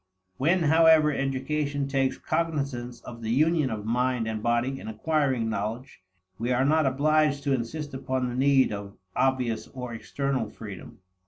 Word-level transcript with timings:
When, 0.37 0.63
however, 0.63 1.11
education 1.13 1.87
takes 1.87 2.17
cognizance 2.17 3.01
of 3.01 3.21
the 3.21 3.29
union 3.29 3.69
of 3.69 3.85
mind 3.85 4.27
and 4.27 4.41
body 4.41 4.79
in 4.79 4.87
acquiring 4.87 5.47
knowledge, 5.47 6.01
we 6.39 6.51
are 6.51 6.65
not 6.65 6.87
obliged 6.87 7.43
to 7.43 7.53
insist 7.53 7.93
upon 7.93 8.27
the 8.27 8.35
need 8.35 8.73
of 8.73 8.97
obvious, 9.15 9.67
or 9.67 9.93
external, 9.93 10.49
freedom. 10.49 11.01